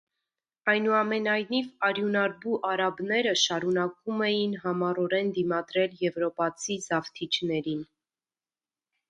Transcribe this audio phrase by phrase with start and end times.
[0.71, 7.87] Այնուամենայնիվ արյունարբու արաբները շարունակում էին համառորեն դիմադրել եվրոպացի զավթիչներին։